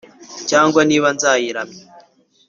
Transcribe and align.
cyangwa 0.49 0.81
niba 0.89 1.07
nzayiramya 1.15 1.81